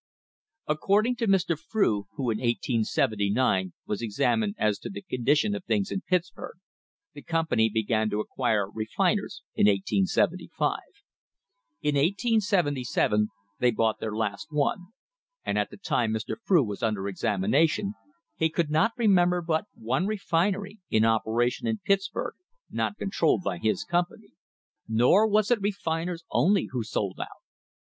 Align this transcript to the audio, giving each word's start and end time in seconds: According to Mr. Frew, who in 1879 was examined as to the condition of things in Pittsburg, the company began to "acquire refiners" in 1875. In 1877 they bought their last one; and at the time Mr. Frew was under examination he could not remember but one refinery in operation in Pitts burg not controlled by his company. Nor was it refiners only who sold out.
According 0.65 1.17
to 1.17 1.27
Mr. 1.27 1.55
Frew, 1.55 2.07
who 2.15 2.31
in 2.31 2.39
1879 2.39 3.73
was 3.85 4.01
examined 4.01 4.55
as 4.57 4.79
to 4.79 4.89
the 4.89 5.03
condition 5.03 5.53
of 5.53 5.63
things 5.65 5.91
in 5.91 6.01
Pittsburg, 6.01 6.55
the 7.13 7.21
company 7.21 7.69
began 7.69 8.09
to 8.09 8.19
"acquire 8.19 8.67
refiners" 8.67 9.43
in 9.53 9.67
1875. 9.67 10.77
In 11.83 11.93
1877 11.93 13.27
they 13.59 13.69
bought 13.69 13.99
their 13.99 14.15
last 14.15 14.47
one; 14.49 14.87
and 15.45 15.59
at 15.59 15.69
the 15.69 15.77
time 15.77 16.13
Mr. 16.13 16.35
Frew 16.45 16.63
was 16.63 16.81
under 16.81 17.07
examination 17.07 17.93
he 18.35 18.49
could 18.49 18.71
not 18.71 18.93
remember 18.97 19.39
but 19.43 19.65
one 19.75 20.07
refinery 20.07 20.79
in 20.89 21.05
operation 21.05 21.67
in 21.67 21.77
Pitts 21.77 22.09
burg 22.09 22.33
not 22.71 22.97
controlled 22.97 23.43
by 23.43 23.59
his 23.59 23.83
company. 23.83 24.33
Nor 24.87 25.27
was 25.27 25.51
it 25.51 25.61
refiners 25.61 26.23
only 26.31 26.69
who 26.71 26.83
sold 26.83 27.19
out. 27.19 27.27